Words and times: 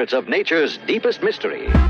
secrets 0.00 0.14
of 0.14 0.28
nature's 0.30 0.78
deepest 0.86 1.22
mystery. 1.22 1.89